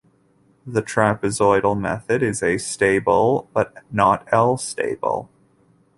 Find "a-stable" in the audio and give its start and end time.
2.41-3.47